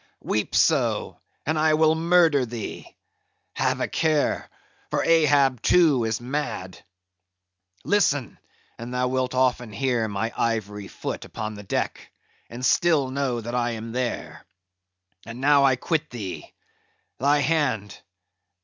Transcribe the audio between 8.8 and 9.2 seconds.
thou